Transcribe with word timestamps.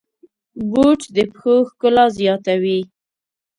بوټ 0.69 0.99
د 1.15 1.17
پښو 1.31 1.55
ښکلا 1.69 2.05
زیاتوي. 2.17 2.79